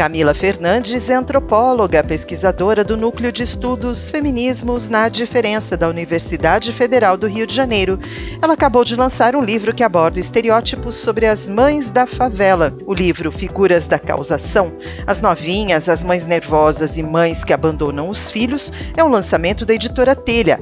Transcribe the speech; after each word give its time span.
Camila 0.00 0.32
Fernandes 0.32 1.10
é 1.10 1.14
antropóloga, 1.14 2.02
pesquisadora 2.02 2.82
do 2.82 2.96
Núcleo 2.96 3.30
de 3.30 3.42
Estudos 3.42 4.08
Feminismos 4.08 4.88
na 4.88 5.10
Diferença 5.10 5.76
da 5.76 5.90
Universidade 5.90 6.72
Federal 6.72 7.18
do 7.18 7.26
Rio 7.26 7.46
de 7.46 7.54
Janeiro. 7.54 7.98
Ela 8.40 8.54
acabou 8.54 8.82
de 8.82 8.96
lançar 8.96 9.36
um 9.36 9.44
livro 9.44 9.74
que 9.74 9.84
aborda 9.84 10.18
estereótipos 10.18 10.94
sobre 10.94 11.26
as 11.26 11.50
mães 11.50 11.90
da 11.90 12.06
favela. 12.06 12.74
O 12.86 12.94
livro 12.94 13.30
Figuras 13.30 13.86
da 13.86 13.98
Causação, 13.98 14.72
As 15.06 15.20
Novinhas, 15.20 15.86
as 15.86 16.02
Mães 16.02 16.24
Nervosas 16.24 16.96
e 16.96 17.02
Mães 17.02 17.44
que 17.44 17.52
Abandonam 17.52 18.08
os 18.08 18.30
Filhos 18.30 18.72
é 18.96 19.04
um 19.04 19.08
lançamento 19.08 19.66
da 19.66 19.74
editora 19.74 20.16
Telha 20.16 20.56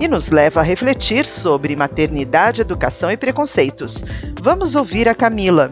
e 0.00 0.08
nos 0.08 0.30
leva 0.30 0.60
a 0.60 0.62
refletir 0.62 1.26
sobre 1.26 1.76
maternidade, 1.76 2.62
educação 2.62 3.10
e 3.10 3.18
preconceitos. 3.18 4.02
Vamos 4.40 4.76
ouvir 4.76 5.10
a 5.10 5.14
Camila. 5.14 5.70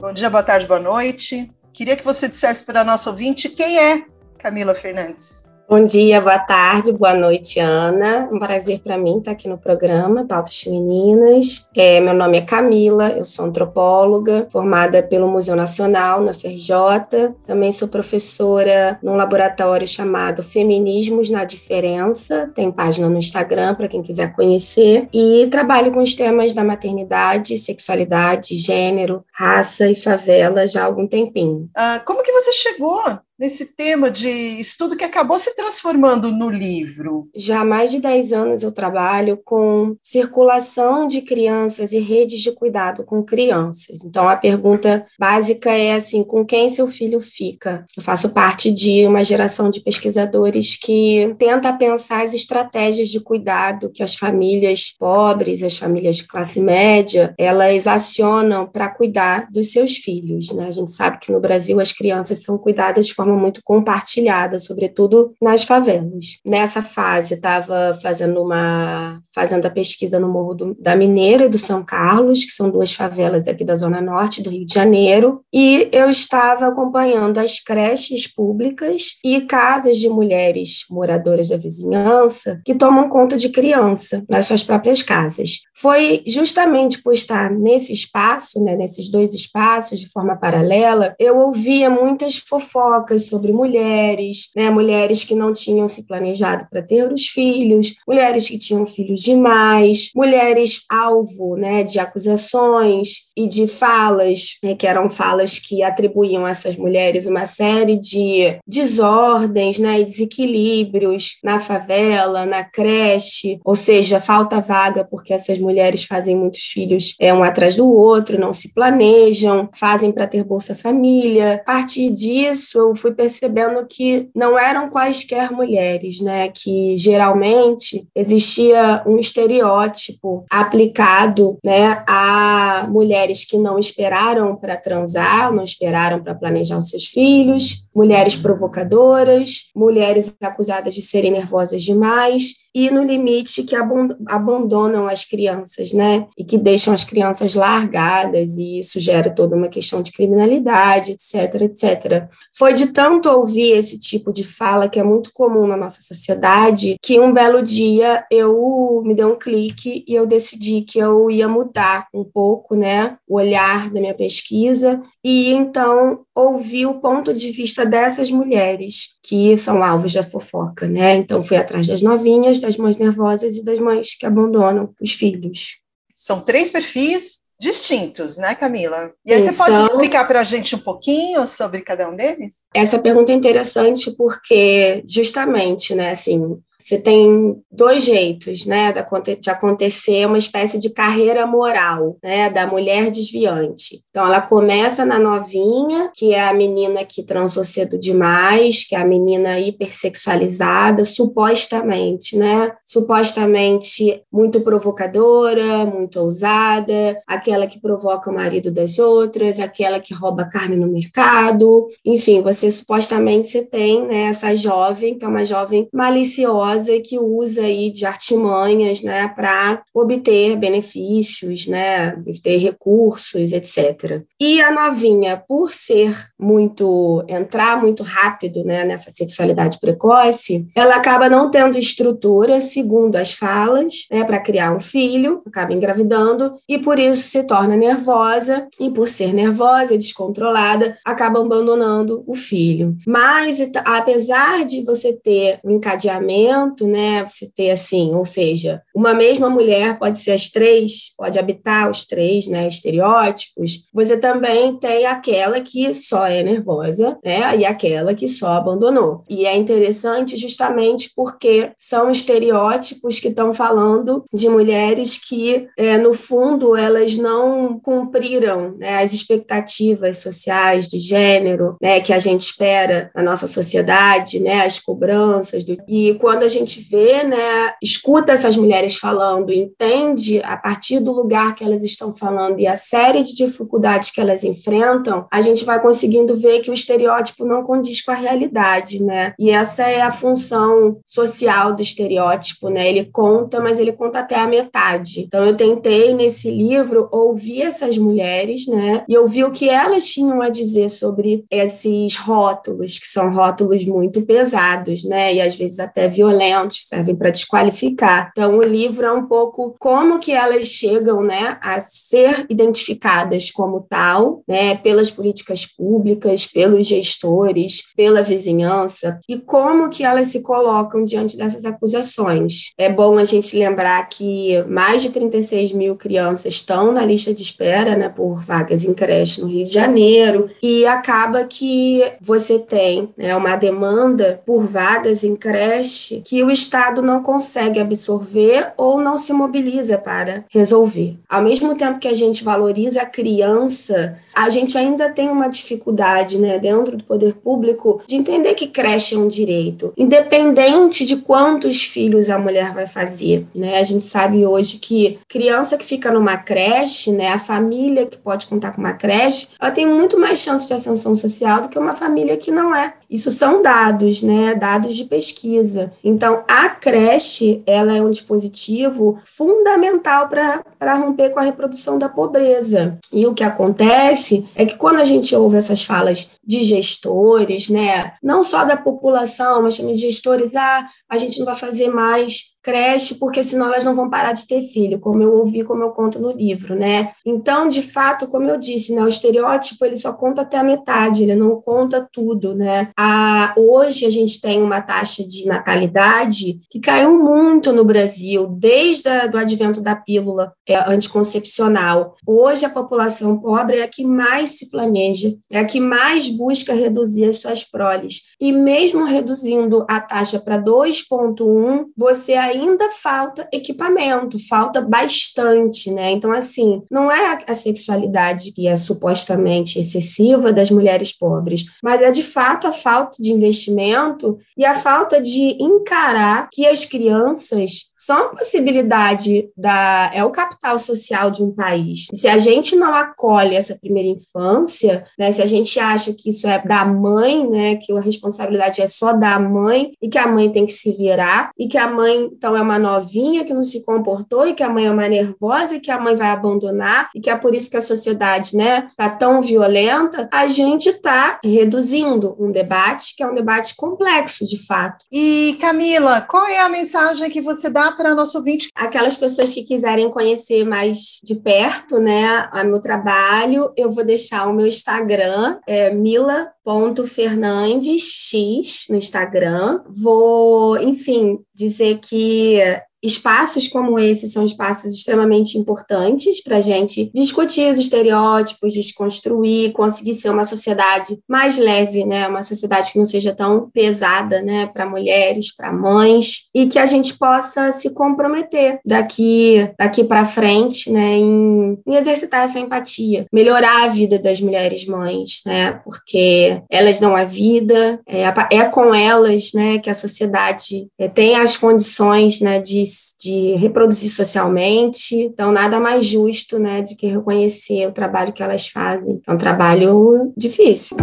Bom 0.00 0.14
dia, 0.14 0.30
boa 0.30 0.42
tarde, 0.42 0.66
boa 0.66 0.80
noite. 0.80 1.51
Queria 1.72 1.96
que 1.96 2.04
você 2.04 2.28
dissesse 2.28 2.64
para 2.64 2.82
a 2.82 2.84
nossa 2.84 3.10
ouvinte 3.10 3.48
quem 3.48 3.78
é 3.78 4.04
Camila 4.38 4.74
Fernandes. 4.74 5.41
Bom 5.68 5.82
dia, 5.84 6.20
boa 6.20 6.38
tarde, 6.38 6.92
boa 6.92 7.14
noite, 7.14 7.58
Ana. 7.58 8.28
Um 8.30 8.38
prazer 8.38 8.80
para 8.80 8.98
mim 8.98 9.18
estar 9.18 9.30
aqui 9.30 9.48
no 9.48 9.58
programa 9.58 10.26
Pautas 10.26 10.60
Femininas. 10.60 11.68
É, 11.74 11.98
meu 11.98 12.12
nome 12.12 12.36
é 12.36 12.42
Camila, 12.42 13.10
eu 13.10 13.24
sou 13.24 13.46
antropóloga, 13.46 14.46
formada 14.50 15.02
pelo 15.02 15.28
Museu 15.28 15.56
Nacional, 15.56 16.20
na 16.20 16.34
FRJ. 16.34 17.32
Também 17.44 17.72
sou 17.72 17.88
professora 17.88 18.98
num 19.02 19.14
laboratório 19.14 19.88
chamado 19.88 20.42
Feminismos 20.42 21.30
na 21.30 21.44
Diferença. 21.44 22.50
Tem 22.54 22.70
página 22.70 23.08
no 23.08 23.16
Instagram 23.16 23.74
para 23.74 23.88
quem 23.88 24.02
quiser 24.02 24.34
conhecer. 24.34 25.08
E 25.12 25.46
trabalho 25.50 25.92
com 25.92 26.02
os 26.02 26.14
temas 26.14 26.52
da 26.52 26.64
maternidade, 26.64 27.56
sexualidade, 27.56 28.56
gênero, 28.56 29.24
raça 29.32 29.88
e 29.88 29.94
favela 29.94 30.66
já 30.68 30.82
há 30.82 30.86
algum 30.86 31.06
tempinho. 31.06 31.70
Ah, 31.74 32.02
como 32.04 32.22
que 32.22 32.32
você 32.32 32.52
chegou 32.52 33.00
nesse 33.42 33.66
tema 33.66 34.08
de 34.08 34.28
estudo 34.60 34.96
que 34.96 35.02
acabou 35.02 35.36
se 35.36 35.52
transformando 35.56 36.30
no 36.30 36.48
livro? 36.48 37.28
Já 37.34 37.62
há 37.62 37.64
mais 37.64 37.90
de 37.90 37.98
10 37.98 38.32
anos 38.32 38.62
eu 38.62 38.70
trabalho 38.70 39.36
com 39.36 39.96
circulação 40.00 41.08
de 41.08 41.22
crianças 41.22 41.92
e 41.92 41.98
redes 41.98 42.38
de 42.38 42.52
cuidado 42.52 43.02
com 43.02 43.20
crianças. 43.20 44.04
Então 44.04 44.28
a 44.28 44.36
pergunta 44.36 45.04
básica 45.18 45.72
é 45.72 45.94
assim: 45.94 46.22
com 46.22 46.46
quem 46.46 46.68
seu 46.68 46.86
filho 46.86 47.20
fica? 47.20 47.84
Eu 47.96 48.02
faço 48.02 48.30
parte 48.30 48.70
de 48.70 49.04
uma 49.08 49.24
geração 49.24 49.68
de 49.70 49.80
pesquisadores 49.80 50.76
que 50.76 51.34
tenta 51.36 51.72
pensar 51.72 52.24
as 52.24 52.34
estratégias 52.34 53.08
de 53.08 53.18
cuidado 53.18 53.90
que 53.90 54.04
as 54.04 54.14
famílias 54.14 54.94
pobres, 54.96 55.64
as 55.64 55.76
famílias 55.76 56.18
de 56.18 56.28
classe 56.28 56.60
média, 56.60 57.34
elas 57.36 57.88
acionam 57.88 58.68
para 58.68 58.88
cuidar 58.88 59.48
dos 59.50 59.72
seus 59.72 59.96
filhos. 59.96 60.52
Né? 60.52 60.68
A 60.68 60.70
gente 60.70 60.92
sabe 60.92 61.18
que 61.18 61.32
no 61.32 61.40
Brasil 61.40 61.80
as 61.80 61.90
crianças 61.90 62.44
são 62.44 62.56
cuidadas 62.56 63.08
de 63.08 63.14
forma 63.14 63.31
forma 63.32 63.36
muito 63.36 63.60
compartilhada, 63.64 64.58
sobretudo 64.58 65.32
nas 65.40 65.64
favelas. 65.64 66.38
Nessa 66.44 66.82
fase, 66.82 67.34
estava 67.34 67.94
fazendo 68.02 68.42
uma 68.42 69.20
fazendo 69.34 69.64
a 69.66 69.70
pesquisa 69.70 70.20
no 70.20 70.28
Morro 70.28 70.54
do, 70.54 70.76
da 70.78 70.94
Mineira 70.94 71.46
e 71.46 71.48
do 71.48 71.58
São 71.58 71.82
Carlos, 71.82 72.44
que 72.44 72.50
são 72.50 72.70
duas 72.70 72.92
favelas 72.92 73.48
aqui 73.48 73.64
da 73.64 73.76
zona 73.76 74.00
norte 74.00 74.42
do 74.42 74.50
Rio 74.50 74.66
de 74.66 74.74
Janeiro, 74.74 75.40
e 75.52 75.88
eu 75.92 76.10
estava 76.10 76.66
acompanhando 76.66 77.38
as 77.38 77.58
creches 77.58 78.26
públicas 78.26 79.16
e 79.24 79.40
casas 79.42 79.96
de 79.96 80.08
mulheres 80.08 80.84
moradoras 80.90 81.48
da 81.48 81.56
vizinhança 81.56 82.60
que 82.64 82.74
tomam 82.74 83.08
conta 83.08 83.36
de 83.36 83.48
criança 83.48 84.24
nas 84.30 84.46
suas 84.46 84.62
próprias 84.62 85.02
casas. 85.02 85.62
Foi 85.74 86.22
justamente 86.26 87.02
por 87.02 87.14
estar 87.14 87.50
nesse 87.50 87.92
espaço, 87.92 88.62
né, 88.62 88.76
nesses 88.76 89.10
dois 89.10 89.32
espaços 89.32 89.98
de 89.98 90.10
forma 90.10 90.36
paralela, 90.36 91.14
eu 91.18 91.38
ouvia 91.38 91.88
muitas 91.88 92.36
fofocas 92.36 93.21
sobre 93.22 93.52
mulheres, 93.52 94.50
né, 94.54 94.70
mulheres 94.70 95.24
que 95.24 95.34
não 95.34 95.52
tinham 95.52 95.88
se 95.88 96.06
planejado 96.06 96.66
para 96.70 96.82
ter 96.82 97.10
os 97.12 97.26
filhos, 97.26 97.94
mulheres 98.06 98.48
que 98.48 98.58
tinham 98.58 98.86
filhos 98.86 99.22
demais, 99.22 100.10
mulheres 100.14 100.84
alvo 100.90 101.56
né, 101.56 101.82
de 101.82 101.98
acusações 101.98 103.28
e 103.36 103.46
de 103.46 103.66
falas, 103.66 104.58
né, 104.62 104.74
que 104.74 104.86
eram 104.86 105.08
falas 105.08 105.58
que 105.58 105.82
atribuíam 105.82 106.44
a 106.44 106.50
essas 106.50 106.76
mulheres 106.76 107.26
uma 107.26 107.46
série 107.46 107.96
de 107.98 108.58
desordens 108.66 109.78
né, 109.78 110.00
e 110.00 110.04
desequilíbrios 110.04 111.38
na 111.42 111.58
favela, 111.58 112.44
na 112.46 112.64
creche, 112.64 113.58
ou 113.64 113.74
seja, 113.74 114.20
falta 114.20 114.60
vaga 114.60 115.04
porque 115.04 115.32
essas 115.32 115.58
mulheres 115.58 116.04
fazem 116.04 116.36
muitos 116.36 116.62
filhos 116.62 117.14
é, 117.18 117.32
um 117.32 117.42
atrás 117.42 117.76
do 117.76 117.90
outro, 117.90 118.38
não 118.38 118.52
se 118.52 118.72
planejam, 118.74 119.68
fazem 119.72 120.12
para 120.12 120.26
ter 120.26 120.44
Bolsa 120.44 120.74
Família. 120.74 121.54
A 121.54 121.58
partir 121.58 122.10
disso, 122.10 122.78
eu 122.78 122.94
fui 123.02 123.12
percebendo 123.12 123.84
que 123.84 124.30
não 124.34 124.56
eram 124.56 124.88
quaisquer 124.88 125.50
mulheres, 125.50 126.20
né? 126.20 126.48
Que 126.48 126.96
geralmente 126.96 128.06
existia 128.14 129.02
um 129.04 129.18
estereótipo 129.18 130.46
aplicado, 130.48 131.58
né, 131.64 132.04
a 132.06 132.86
mulheres 132.88 133.44
que 133.44 133.58
não 133.58 133.78
esperaram 133.78 134.54
para 134.54 134.76
transar, 134.76 135.52
não 135.52 135.64
esperaram 135.64 136.22
para 136.22 136.34
planejar 136.34 136.78
os 136.78 136.88
seus 136.88 137.06
filhos, 137.06 137.88
mulheres 137.94 138.36
provocadoras, 138.36 139.70
mulheres 139.74 140.34
acusadas 140.40 140.94
de 140.94 141.02
serem 141.02 141.32
nervosas 141.32 141.82
demais 141.82 142.61
e 142.74 142.90
no 142.90 143.02
limite 143.02 143.62
que 143.62 143.76
abandonam 143.76 145.06
as 145.06 145.24
crianças, 145.24 145.92
né? 145.92 146.26
E 146.36 146.44
que 146.44 146.56
deixam 146.56 146.94
as 146.94 147.04
crianças 147.04 147.54
largadas 147.54 148.56
e 148.56 148.80
isso 148.80 149.00
gera 149.00 149.30
toda 149.30 149.56
uma 149.56 149.68
questão 149.68 150.02
de 150.02 150.12
criminalidade, 150.12 151.12
etc, 151.12 151.62
etc. 151.62 152.28
Foi 152.56 152.72
de 152.72 152.88
tanto 152.88 153.28
ouvir 153.28 153.72
esse 153.72 153.98
tipo 153.98 154.32
de 154.32 154.44
fala 154.44 154.88
que 154.88 154.98
é 154.98 155.02
muito 155.02 155.30
comum 155.32 155.66
na 155.66 155.76
nossa 155.76 156.00
sociedade 156.00 156.96
que 157.02 157.20
um 157.20 157.32
belo 157.32 157.62
dia 157.62 158.24
eu 158.30 159.02
me 159.04 159.14
dei 159.14 159.24
um 159.24 159.38
clique 159.38 160.04
e 160.06 160.14
eu 160.14 160.26
decidi 160.26 160.82
que 160.82 160.98
eu 160.98 161.30
ia 161.30 161.48
mudar 161.48 162.06
um 162.14 162.24
pouco, 162.24 162.74
né, 162.74 163.16
o 163.28 163.36
olhar 163.36 163.90
da 163.90 164.00
minha 164.00 164.14
pesquisa 164.14 165.00
e 165.24 165.52
então 165.52 166.20
ouvir 166.34 166.86
o 166.86 166.94
ponto 166.94 167.32
de 167.32 167.50
vista 167.50 167.84
dessas 167.84 168.30
mulheres 168.30 169.18
que 169.22 169.56
são 169.56 169.82
alvos 169.82 170.14
da 170.14 170.22
fofoca, 170.22 170.88
né? 170.88 171.14
Então 171.14 171.42
fui 171.42 171.56
atrás 171.56 171.86
das 171.86 172.02
novinhas, 172.02 172.58
das 172.62 172.76
mães 172.76 172.96
nervosas 172.96 173.56
e 173.56 173.64
das 173.64 173.78
mães 173.78 174.16
que 174.16 174.24
abandonam 174.24 174.94
os 175.00 175.12
filhos. 175.12 175.80
São 176.10 176.40
três 176.40 176.70
perfis 176.70 177.42
distintos, 177.62 178.38
né, 178.38 178.56
Camila? 178.56 179.12
E 179.24 179.32
aí 179.32 179.40
você 179.40 179.52
pode 179.52 179.76
explicar 179.76 180.26
para 180.26 180.40
a 180.40 180.44
gente 180.44 180.74
um 180.74 180.80
pouquinho 180.80 181.46
sobre 181.46 181.82
cada 181.82 182.10
um 182.10 182.16
deles? 182.16 182.56
Essa 182.74 182.98
pergunta 182.98 183.30
é 183.30 183.36
interessante 183.36 184.10
porque 184.16 185.04
justamente, 185.06 185.94
né, 185.94 186.10
assim, 186.10 186.58
você 186.82 186.98
tem 186.98 187.56
dois 187.70 188.04
jeitos, 188.04 188.66
né, 188.66 188.92
de 188.92 189.50
acontecer 189.50 190.26
uma 190.26 190.38
espécie 190.38 190.78
de 190.78 190.90
carreira 190.90 191.46
moral, 191.46 192.16
né, 192.22 192.50
da 192.50 192.66
mulher 192.66 193.10
desviante. 193.10 194.02
Então, 194.10 194.26
ela 194.26 194.40
começa 194.40 195.04
na 195.04 195.18
novinha, 195.18 196.10
que 196.14 196.34
é 196.34 196.48
a 196.48 196.52
menina 196.54 197.04
que 197.04 197.22
transou 197.22 197.64
cedo 197.64 197.98
demais, 197.98 198.84
que 198.86 198.94
é 198.94 198.98
a 198.98 199.04
menina 199.04 199.58
hipersexualizada, 199.60 201.04
supostamente, 201.04 202.36
né, 202.36 202.72
supostamente 202.84 204.22
muito 204.32 204.60
provocadora, 204.60 205.84
muito 205.84 206.20
ousada, 206.20 207.18
aquela 207.26 207.66
que 207.66 207.80
provoca 207.80 208.30
o 208.30 208.34
marido 208.34 208.70
das 208.70 208.98
outras, 208.98 209.60
aquela 209.60 210.00
que 210.00 210.14
rouba 210.14 210.44
carne 210.44 210.76
no 210.76 210.88
mercado. 210.88 211.86
Enfim, 212.04 212.42
você 212.42 212.70
supostamente 212.70 213.48
você 213.48 213.64
tem, 213.64 214.06
né, 214.06 214.24
essa 214.24 214.54
jovem, 214.54 215.16
que 215.18 215.24
é 215.24 215.28
uma 215.28 215.44
jovem 215.44 215.88
maliciosa 215.92 216.71
poderosa 216.72 217.00
que 217.00 217.18
usa 217.18 217.62
aí 217.62 217.90
de 217.90 218.06
artimanhas, 218.06 219.02
né, 219.02 219.28
para 219.28 219.82
obter 219.94 220.56
benefícios, 220.56 221.66
né, 221.66 222.14
obter 222.26 222.58
recursos, 222.58 223.52
etc. 223.52 224.22
E 224.40 224.60
a 224.60 224.70
novinha, 224.70 225.42
por 225.46 225.72
ser 225.72 226.16
muito 226.38 227.24
entrar 227.28 227.80
muito 227.80 228.02
rápido, 228.02 228.64
né, 228.64 228.84
nessa 228.84 229.10
sexualidade 229.10 229.78
precoce, 229.80 230.66
ela 230.74 230.96
acaba 230.96 231.28
não 231.28 231.50
tendo 231.50 231.78
estrutura, 231.78 232.60
segundo 232.60 233.16
as 233.16 233.32
falas, 233.32 234.06
né, 234.10 234.24
para 234.24 234.40
criar 234.40 234.74
um 234.74 234.80
filho, 234.80 235.42
acaba 235.46 235.72
engravidando 235.72 236.54
e 236.68 236.78
por 236.78 236.98
isso 236.98 237.28
se 237.28 237.44
torna 237.44 237.76
nervosa 237.76 238.66
e 238.80 238.90
por 238.90 239.08
ser 239.08 239.32
nervosa 239.32 239.94
e 239.94 239.98
descontrolada, 239.98 240.96
acaba 241.04 241.40
abandonando 241.40 242.22
o 242.26 242.34
filho. 242.34 242.96
Mas 243.06 243.60
apesar 243.84 244.64
de 244.64 244.82
você 244.84 245.12
ter 245.12 245.58
um 245.64 245.72
encadeamento 245.72 246.32
momento, 246.62 246.86
né, 246.86 247.24
você 247.26 247.50
ter 247.54 247.70
assim, 247.70 248.14
ou 248.14 248.24
seja, 248.24 248.82
uma 248.94 249.14
mesma 249.14 249.48
mulher 249.48 249.98
pode 249.98 250.18
ser 250.18 250.32
as 250.32 250.50
três, 250.50 251.12
pode 251.16 251.38
habitar 251.38 251.90
os 251.90 252.06
três, 252.06 252.46
né, 252.46 252.66
estereótipos. 252.66 253.84
Você 253.92 254.16
também 254.16 254.76
tem 254.78 255.06
aquela 255.06 255.60
que 255.60 255.92
só 255.94 256.26
é 256.26 256.42
nervosa, 256.42 257.18
né, 257.24 257.56
e 257.56 257.64
aquela 257.64 258.14
que 258.14 258.28
só 258.28 258.48
abandonou. 258.52 259.24
E 259.28 259.46
é 259.46 259.56
interessante 259.56 260.36
justamente 260.36 261.10
porque 261.14 261.72
são 261.76 262.10
estereótipos 262.10 263.20
que 263.20 263.28
estão 263.28 263.52
falando 263.52 264.24
de 264.32 264.48
mulheres 264.48 265.18
que, 265.18 265.68
é, 265.76 265.98
no 265.98 266.14
fundo, 266.14 266.76
elas 266.76 267.16
não 267.16 267.78
cumpriram 267.80 268.76
né, 268.78 269.02
as 269.02 269.12
expectativas 269.12 270.18
sociais 270.18 270.88
de 270.88 270.98
gênero, 270.98 271.76
né, 271.80 272.00
que 272.00 272.12
a 272.12 272.18
gente 272.18 272.40
espera 272.40 273.10
na 273.14 273.22
nossa 273.22 273.46
sociedade, 273.46 274.38
né, 274.40 274.64
as 274.64 274.78
cobranças. 274.78 275.64
Do... 275.64 275.76
E 275.88 276.14
quando 276.14 276.42
a 276.42 276.48
gente 276.52 276.86
vê, 276.88 277.24
né, 277.24 277.72
escuta 277.82 278.32
essas 278.32 278.56
mulheres 278.56 278.96
falando, 278.96 279.52
entende 279.52 280.40
a 280.44 280.56
partir 280.56 281.00
do 281.00 281.12
lugar 281.12 281.54
que 281.54 281.64
elas 281.64 281.82
estão 281.82 282.12
falando 282.12 282.58
e 282.60 282.66
a 282.66 282.76
série 282.76 283.22
de 283.22 283.34
dificuldades 283.34 284.10
que 284.10 284.20
elas 284.20 284.44
enfrentam, 284.44 285.26
a 285.30 285.40
gente 285.40 285.64
vai 285.64 285.80
conseguindo 285.80 286.36
ver 286.36 286.60
que 286.60 286.70
o 286.70 286.74
estereótipo 286.74 287.44
não 287.44 287.62
condiz 287.62 288.02
com 288.02 288.12
a 288.12 288.16
realidade, 288.16 289.02
né? 289.02 289.34
E 289.38 289.50
essa 289.50 289.84
é 289.84 290.00
a 290.00 290.10
função 290.10 290.98
social 291.06 291.74
do 291.74 291.82
estereótipo, 291.82 292.68
né? 292.68 292.88
Ele 292.88 293.04
conta, 293.12 293.60
mas 293.60 293.78
ele 293.78 293.92
conta 293.92 294.20
até 294.20 294.36
a 294.36 294.46
metade. 294.46 295.20
Então 295.20 295.44
eu 295.44 295.56
tentei 295.56 296.14
nesse 296.14 296.50
livro 296.50 297.08
ouvir 297.10 297.62
essas 297.62 297.98
mulheres, 297.98 298.66
né? 298.66 299.04
E 299.08 299.16
ouvir 299.16 299.44
o 299.44 299.50
que 299.50 299.68
elas 299.68 300.06
tinham 300.06 300.40
a 300.40 300.48
dizer 300.48 300.88
sobre 300.88 301.44
esses 301.50 302.16
rótulos, 302.16 302.98
que 302.98 303.08
são 303.08 303.32
rótulos 303.32 303.84
muito 303.84 304.22
pesados, 304.22 305.04
né? 305.04 305.34
E 305.34 305.40
às 305.40 305.54
vezes 305.54 305.80
até 305.80 306.08
violentos, 306.08 306.41
servem 306.86 307.14
para 307.14 307.30
desqualificar. 307.30 308.30
Então 308.32 308.58
o 308.58 308.62
livro 308.62 309.06
é 309.06 309.12
um 309.12 309.26
pouco 309.26 309.74
como 309.78 310.18
que 310.18 310.32
elas 310.32 310.66
chegam, 310.66 311.22
né, 311.22 311.58
a 311.60 311.80
ser 311.80 312.46
identificadas 312.48 313.50
como 313.50 313.86
tal, 313.88 314.42
né, 314.46 314.74
pelas 314.76 315.10
políticas 315.10 315.66
públicas, 315.66 316.46
pelos 316.46 316.86
gestores, 316.86 317.82
pela 317.96 318.22
vizinhança 318.22 319.18
e 319.28 319.38
como 319.38 319.88
que 319.88 320.04
elas 320.04 320.28
se 320.28 320.42
colocam 320.42 321.04
diante 321.04 321.36
dessas 321.36 321.64
acusações. 321.64 322.72
É 322.78 322.88
bom 322.88 323.18
a 323.18 323.24
gente 323.24 323.56
lembrar 323.56 324.02
que 324.08 324.62
mais 324.68 325.02
de 325.02 325.10
36 325.10 325.72
mil 325.72 325.96
crianças 325.96 326.54
estão 326.54 326.92
na 326.92 327.04
lista 327.04 327.32
de 327.34 327.42
espera, 327.42 327.96
né, 327.96 328.08
por 328.08 328.42
vagas 328.42 328.84
em 328.84 328.94
creche 328.94 329.40
no 329.40 329.48
Rio 329.48 329.66
de 329.66 329.72
Janeiro 329.72 330.50
e 330.62 330.86
acaba 330.86 331.44
que 331.44 332.02
você 332.20 332.58
tem 332.58 333.10
né, 333.16 333.34
uma 333.36 333.56
demanda 333.56 334.40
por 334.44 334.66
vagas 334.66 335.24
em 335.24 335.36
creche 335.36 336.22
que 336.32 336.42
o 336.42 336.50
Estado 336.50 337.02
não 337.02 337.22
consegue 337.22 337.78
absorver 337.78 338.72
ou 338.78 338.98
não 338.98 339.18
se 339.18 339.34
mobiliza 339.34 339.98
para 339.98 340.46
resolver. 340.48 341.18
Ao 341.28 341.42
mesmo 341.42 341.74
tempo 341.74 341.98
que 341.98 342.08
a 342.08 342.14
gente 342.14 342.42
valoriza 342.42 343.02
a 343.02 343.04
criança, 343.04 344.16
a 344.34 344.48
gente 344.48 344.78
ainda 344.78 345.10
tem 345.10 345.28
uma 345.28 345.46
dificuldade, 345.46 346.38
né, 346.38 346.58
dentro 346.58 346.96
do 346.96 347.04
poder 347.04 347.34
público, 347.34 348.00
de 348.06 348.16
entender 348.16 348.54
que 348.54 348.66
creche 348.66 349.14
é 349.14 349.18
um 349.18 349.28
direito, 349.28 349.92
independente 349.94 351.04
de 351.04 351.18
quantos 351.18 351.82
filhos 351.82 352.30
a 352.30 352.38
mulher 352.38 352.72
vai 352.72 352.86
fazer, 352.86 353.46
né? 353.54 353.78
A 353.78 353.82
gente 353.82 354.04
sabe 354.04 354.46
hoje 354.46 354.78
que 354.78 355.18
criança 355.28 355.76
que 355.76 355.84
fica 355.84 356.10
numa 356.10 356.38
creche, 356.38 357.12
né, 357.12 357.28
a 357.28 357.38
família 357.38 358.06
que 358.06 358.16
pode 358.16 358.46
contar 358.46 358.72
com 358.72 358.80
uma 358.80 358.94
creche, 358.94 359.48
ela 359.60 359.70
tem 359.70 359.84
muito 359.84 360.18
mais 360.18 360.38
chance 360.38 360.66
de 360.66 360.72
ascensão 360.72 361.14
social 361.14 361.60
do 361.60 361.68
que 361.68 361.78
uma 361.78 361.92
família 361.92 362.38
que 362.38 362.50
não 362.50 362.74
é. 362.74 362.94
Isso 363.10 363.30
são 363.30 363.60
dados, 363.60 364.22
né, 364.22 364.54
dados 364.54 364.96
de 364.96 365.04
pesquisa. 365.04 365.92
Então, 366.02 366.21
a 366.26 366.68
creche, 366.68 367.62
ela 367.66 367.96
é 367.96 368.02
um 368.02 368.10
dispositivo 368.10 369.18
fundamental 369.24 370.28
para 370.28 370.94
romper 370.94 371.30
com 371.30 371.40
a 371.40 371.42
reprodução 371.42 371.98
da 371.98 372.08
pobreza. 372.08 372.98
E 373.12 373.26
o 373.26 373.34
que 373.34 373.44
acontece 373.44 374.46
é 374.54 374.64
que 374.64 374.76
quando 374.76 375.00
a 375.00 375.04
gente 375.04 375.34
ouve 375.34 375.56
essas 375.56 375.84
falas 375.84 376.30
de 376.44 376.62
gestores, 376.62 377.68
né, 377.68 378.12
não 378.22 378.42
só 378.42 378.64
da 378.64 378.76
população, 378.76 379.62
mas 379.62 379.76
também 379.76 379.94
de 379.94 380.00
gestores, 380.00 380.54
ah, 380.56 380.86
a 381.08 381.16
gente 381.16 381.38
não 381.38 381.46
vai 381.46 381.54
fazer 381.54 381.88
mais 381.88 382.51
creche, 382.62 383.16
porque 383.16 383.42
senão 383.42 383.66
elas 383.66 383.84
não 383.84 383.94
vão 383.94 384.08
parar 384.08 384.32
de 384.32 384.46
ter 384.46 384.62
filho, 384.62 385.00
como 385.00 385.22
eu 385.22 385.34
ouvi, 385.34 385.64
como 385.64 385.82
eu 385.82 385.90
conto 385.90 386.20
no 386.20 386.30
livro, 386.30 386.74
né? 386.74 387.12
Então, 387.26 387.66
de 387.66 387.82
fato, 387.82 388.26
como 388.28 388.48
eu 388.48 388.58
disse, 388.58 388.94
né, 388.94 389.02
o 389.02 389.08
estereótipo 389.08 389.84
ele 389.84 389.96
só 389.96 390.12
conta 390.12 390.42
até 390.42 390.58
a 390.58 390.64
metade, 390.64 391.24
ele 391.24 391.34
não 391.34 391.60
conta 391.60 392.06
tudo, 392.12 392.54
né? 392.54 392.90
A, 392.96 393.52
hoje 393.56 394.06
a 394.06 394.10
gente 394.10 394.40
tem 394.40 394.62
uma 394.62 394.80
taxa 394.80 395.26
de 395.26 395.46
natalidade 395.46 396.60
que 396.70 396.80
caiu 396.80 397.22
muito 397.22 397.72
no 397.72 397.84
Brasil, 397.84 398.46
desde 398.46 399.08
o 399.08 399.36
advento 399.36 399.80
da 399.80 399.96
pílula 399.96 400.52
é, 400.68 400.76
anticoncepcional. 400.90 402.14
Hoje 402.26 402.64
a 402.64 402.70
população 402.70 403.38
pobre 403.38 403.78
é 403.78 403.82
a 403.82 403.88
que 403.88 404.04
mais 404.04 404.50
se 404.50 404.70
planeja, 404.70 405.34
é 405.50 405.58
a 405.58 405.64
que 405.64 405.80
mais 405.80 406.28
busca 406.28 406.74
reduzir 406.74 407.24
as 407.24 407.38
suas 407.38 407.64
proles. 407.64 408.22
E 408.40 408.52
mesmo 408.52 409.04
reduzindo 409.04 409.84
a 409.88 410.00
taxa 410.00 410.38
para 410.38 410.58
2,1, 410.58 411.86
você 411.96 412.34
ainda 412.34 412.51
falta 412.90 413.48
equipamento, 413.52 414.38
falta 414.48 414.80
bastante, 414.80 415.90
né? 415.90 416.10
Então, 416.10 416.32
assim, 416.32 416.82
não 416.90 417.10
é 417.10 417.38
a 417.46 417.54
sexualidade 417.54 418.52
que 418.52 418.66
é 418.66 418.76
supostamente 418.76 419.78
excessiva 419.78 420.52
das 420.52 420.70
mulheres 420.70 421.12
pobres, 421.12 421.64
mas 421.82 422.00
é 422.00 422.10
de 422.10 422.22
fato 422.22 422.66
a 422.66 422.72
falta 422.72 423.16
de 423.20 423.32
investimento 423.32 424.38
e 424.56 424.64
a 424.64 424.74
falta 424.74 425.20
de 425.20 425.56
encarar 425.60 426.48
que 426.52 426.66
as 426.66 426.84
crianças 426.84 427.92
são 427.96 428.16
a 428.16 428.28
possibilidade 428.30 429.48
da 429.56 430.10
é 430.12 430.24
o 430.24 430.30
capital 430.30 430.76
social 430.78 431.30
de 431.30 431.42
um 431.42 431.52
país. 431.52 432.08
Se 432.12 432.26
a 432.26 432.36
gente 432.36 432.74
não 432.74 432.94
acolhe 432.94 433.54
essa 433.54 433.78
primeira 433.78 434.08
infância, 434.08 435.04
né, 435.16 435.30
se 435.30 435.40
a 435.40 435.46
gente 435.46 435.78
acha 435.78 436.12
que 436.12 436.30
isso 436.30 436.48
é 436.48 436.58
da 436.58 436.84
mãe, 436.84 437.48
né, 437.48 437.76
que 437.76 437.92
a 437.92 438.00
responsabilidade 438.00 438.82
é 438.82 438.86
só 438.86 439.12
da 439.12 439.38
mãe 439.38 439.92
e 440.02 440.08
que 440.08 440.18
a 440.18 440.26
mãe 440.26 440.50
tem 440.50 440.66
que 440.66 440.72
se 440.72 440.90
virar 440.90 441.50
e 441.56 441.68
que 441.68 441.78
a 441.78 441.88
mãe 441.88 442.28
então 442.42 442.56
é 442.56 442.60
uma 442.60 442.76
novinha 442.76 443.44
que 443.44 443.54
não 443.54 443.62
se 443.62 443.84
comportou 443.84 444.48
e 444.48 444.52
que 444.52 444.64
a 444.64 444.68
mãe 444.68 444.86
é 444.86 444.90
uma 444.90 445.08
nervosa 445.08 445.76
e 445.76 445.80
que 445.80 445.92
a 445.92 446.00
mãe 446.00 446.16
vai 446.16 446.28
abandonar 446.28 447.08
e 447.14 447.20
que 447.20 447.30
é 447.30 447.36
por 447.36 447.54
isso 447.54 447.70
que 447.70 447.76
a 447.76 447.80
sociedade, 447.80 448.56
né, 448.56 448.88
tá 448.96 449.08
tão 449.08 449.40
violenta, 449.40 450.28
a 450.32 450.48
gente 450.48 450.88
está 450.88 451.38
reduzindo 451.44 452.34
um 452.40 452.50
debate 452.50 453.14
que 453.16 453.22
é 453.22 453.26
um 453.28 453.34
debate 453.36 453.76
complexo, 453.76 454.44
de 454.44 454.58
fato. 454.66 455.04
E 455.12 455.56
Camila, 455.60 456.20
qual 456.22 456.48
é 456.48 456.58
a 456.58 456.68
mensagem 456.68 457.30
que 457.30 457.40
você 457.40 457.70
dá 457.70 457.92
para 457.92 458.12
nosso 458.12 458.38
ouvinte? 458.38 458.70
Aquelas 458.74 459.14
pessoas 459.14 459.54
que 459.54 459.62
quiserem 459.62 460.10
conhecer 460.10 460.64
mais 460.64 461.20
de 461.22 461.36
perto, 461.36 462.00
né, 462.00 462.50
o 462.52 462.64
meu 462.64 462.80
trabalho, 462.80 463.72
eu 463.76 463.88
vou 463.88 464.04
deixar 464.04 464.48
o 464.48 464.52
meu 464.52 464.66
Instagram, 464.66 465.60
é 465.64 465.94
mila.fernandesx 465.94 468.86
no 468.90 468.96
Instagram. 468.96 469.80
Vou, 469.88 470.76
enfim, 470.78 471.38
dizer 471.54 472.00
que 472.32 472.82
Espaços 473.02 473.66
como 473.68 473.98
esse 473.98 474.28
são 474.28 474.44
espaços 474.44 474.94
extremamente 474.94 475.58
importantes 475.58 476.42
para 476.42 476.58
a 476.58 476.60
gente 476.60 477.10
discutir 477.12 477.70
os 477.70 477.78
estereótipos, 477.78 478.72
desconstruir, 478.72 479.72
conseguir 479.72 480.14
ser 480.14 480.30
uma 480.30 480.44
sociedade 480.44 481.18
mais 481.28 481.58
leve, 481.58 482.04
né? 482.04 482.28
Uma 482.28 482.42
sociedade 482.42 482.92
que 482.92 482.98
não 482.98 483.06
seja 483.06 483.34
tão 483.34 483.68
pesada, 483.72 484.40
né? 484.40 484.66
Para 484.66 484.88
mulheres, 484.88 485.54
para 485.54 485.72
mães 485.72 486.44
e 486.54 486.66
que 486.66 486.78
a 486.78 486.86
gente 486.86 487.18
possa 487.18 487.72
se 487.72 487.90
comprometer 487.90 488.78
daqui 488.84 489.68
daqui 489.78 490.04
para 490.04 490.24
frente, 490.24 490.90
né? 490.90 491.16
Em, 491.16 491.78
em, 491.86 491.94
exercitar 491.96 492.44
essa 492.44 492.58
empatia, 492.58 493.26
melhorar 493.32 493.84
a 493.84 493.88
vida 493.88 494.18
das 494.18 494.40
mulheres 494.40 494.86
mães, 494.86 495.42
né? 495.44 495.80
Porque 495.84 496.62
elas 496.70 497.00
dão 497.00 497.16
a 497.16 497.24
vida, 497.24 498.00
é, 498.06 498.22
é 498.50 498.64
com 498.64 498.94
elas, 498.94 499.52
né? 499.52 499.78
Que 499.78 499.90
a 499.90 499.94
sociedade 499.94 500.86
é, 500.98 501.08
tem 501.08 501.36
as 501.36 501.56
condições, 501.56 502.40
né? 502.40 502.60
De 502.60 502.91
de 503.20 503.54
reproduzir 503.56 504.10
socialmente. 504.10 505.14
Então, 505.16 505.52
nada 505.52 505.78
mais 505.80 506.06
justo 506.06 506.58
né, 506.58 506.82
de 506.82 506.94
que 506.94 507.06
reconhecer 507.06 507.86
o 507.86 507.92
trabalho 507.92 508.32
que 508.32 508.42
elas 508.42 508.68
fazem. 508.68 509.20
É 509.26 509.32
um 509.32 509.38
trabalho 509.38 510.32
difícil. 510.36 510.96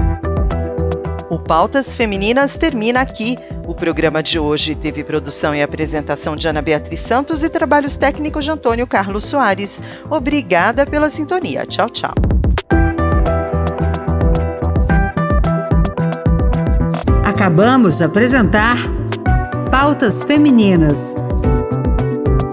O 1.31 1.37
Pautas 1.37 1.95
Femininas 1.95 2.55
termina 2.55 3.01
aqui. 3.01 3.37
O 3.67 3.75
programa 3.75 4.23
de 4.23 4.39
hoje 4.39 4.73
teve 4.73 5.03
produção 5.03 5.53
e 5.53 5.61
apresentação 5.61 6.35
de 6.35 6.47
Ana 6.47 6.61
Beatriz 6.61 7.01
Santos 7.01 7.43
e 7.43 7.49
trabalhos 7.49 7.95
técnicos 7.95 8.43
de 8.43 8.51
Antônio 8.51 8.87
Carlos 8.87 9.25
Soares. 9.25 9.81
Obrigada 10.09 10.87
pela 10.87 11.07
sintonia. 11.07 11.67
Tchau, 11.67 11.89
tchau. 11.89 12.13
Acabamos 17.23 17.99
de 17.99 18.03
apresentar 18.05 18.75
Pautas 19.69 20.23
Femininas 20.23 21.13